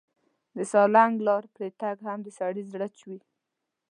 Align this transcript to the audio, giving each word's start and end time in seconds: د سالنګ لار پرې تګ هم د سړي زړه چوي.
د 0.57 0.59
سالنګ 0.71 1.13
لار 1.27 1.43
پرې 1.53 1.69
تګ 1.81 1.97
هم 2.07 2.19
د 2.23 2.27
سړي 2.39 2.63
زړه 2.71 2.87
چوي. 2.97 3.19